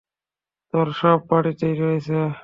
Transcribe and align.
তারা 0.73 0.91
সব 1.01 1.19
বাড়িতেই 1.29 1.75
রয়েছে। 1.81 2.17